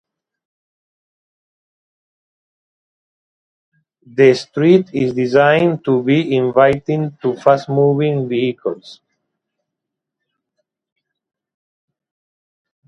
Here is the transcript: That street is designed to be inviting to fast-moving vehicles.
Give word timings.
That 4.15 4.33
street 4.35 4.89
is 4.93 5.13
designed 5.13 5.85
to 5.85 6.01
be 6.01 6.35
inviting 6.35 7.15
to 7.21 7.35
fast-moving 7.35 8.27
vehicles. 8.27 8.99